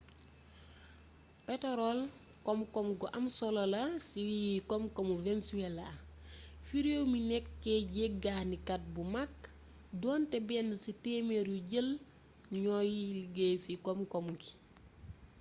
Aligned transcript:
petorol 1.45 1.99
koom 2.73 2.89
gu 2.99 3.05
am 3.17 3.25
solo 3.37 3.63
la 3.73 3.81
ci 4.09 4.21
koom 4.69 4.83
koomu 4.95 5.15
venezuela 5.27 5.87
fi 6.67 6.77
réew 6.85 7.03
mi 7.11 7.19
nekké 7.31 7.73
jéggani 7.95 8.57
kat 8.67 8.81
bu 8.93 9.01
mag 9.15 9.33
donté 10.01 10.37
benn 10.49 10.69
ci 10.83 10.91
témér 11.03 11.45
yo 11.53 11.57
jël 11.71 11.89
ñooy 12.61 12.89
liggéy 13.17 13.53
ci 13.63 13.73
koom 13.85 13.99
koom 14.11 14.25
ngi 14.33 14.51